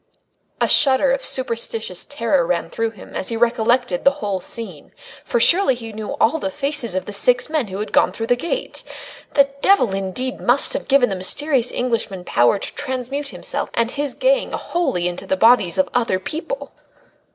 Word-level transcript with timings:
A 0.59 0.67
shudder 0.67 1.11
of 1.11 1.23
superstitious 1.23 2.05
terror 2.05 2.43
ran 2.43 2.71
through 2.71 2.89
him 2.89 3.15
as 3.15 3.29
he 3.29 3.37
recollected 3.37 4.03
the 4.03 4.13
whole 4.17 4.41
scene: 4.41 4.93
for 5.23 5.39
surely 5.39 5.75
he 5.75 5.93
knew 5.93 6.15
all 6.19 6.39
the 6.39 6.49
faces 6.49 6.95
of 6.95 7.05
the 7.05 7.13
six 7.13 7.51
men 7.51 7.67
who 7.67 7.77
had 7.77 7.91
gone 7.91 8.11
through 8.11 8.25
the 8.25 8.35
gate. 8.35 8.83
The 9.35 9.49
devil 9.61 9.93
indeed 9.93 10.41
must 10.41 10.73
have 10.73 10.87
given 10.87 11.09
the 11.09 11.15
mysterious 11.15 11.71
Englishman 11.71 12.23
power 12.23 12.57
to 12.57 12.73
transmute 12.73 13.27
himself 13.29 13.69
and 13.75 13.91
his 13.91 14.15
gang 14.15 14.53
wholly 14.53 15.07
into 15.07 15.27
the 15.27 15.37
bodies 15.37 15.77
of 15.77 15.87
other 15.93 16.17
people. 16.17 16.71